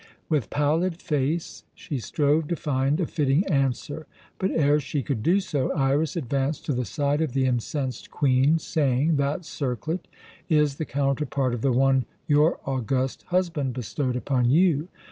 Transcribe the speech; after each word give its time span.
With 0.29 0.49
pallid 0.49 0.99
face 0.99 1.63
she 1.75 1.99
strove 1.99 2.47
to 2.47 2.55
find 2.55 2.99
a 2.99 3.05
fitting 3.05 3.45
answer, 3.45 4.07
but 4.39 4.49
ere 4.49 4.79
she 4.79 5.03
could 5.03 5.21
do 5.21 5.39
so 5.39 5.71
Iras 5.75 6.15
advanced 6.15 6.65
to 6.65 6.73
the 6.73 6.85
side 6.85 7.21
of 7.21 7.33
the 7.33 7.45
incensed 7.45 8.09
Queen, 8.09 8.57
saying: 8.57 9.17
"That 9.17 9.45
circlet 9.45 10.07
is 10.49 10.77
the 10.77 10.85
counterpart 10.85 11.53
of 11.53 11.61
the 11.61 11.71
one 11.71 12.05
your 12.27 12.59
august 12.65 13.21
husband 13.27 13.73
bestowed 13.73 14.15
upon 14.15 14.49
you. 14.49 14.87